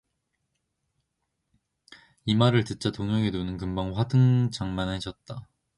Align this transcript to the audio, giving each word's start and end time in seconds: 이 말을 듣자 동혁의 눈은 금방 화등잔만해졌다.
이 2.25 2.33
말을 2.33 2.63
듣자 2.63 2.89
동혁의 2.89 3.29
눈은 3.29 3.57
금방 3.59 3.95
화등잔만해졌다. 3.95 5.47